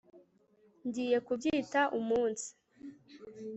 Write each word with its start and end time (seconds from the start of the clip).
Ngiye 0.87 1.17
kubyita 1.27 1.81
umunsi 1.99 2.47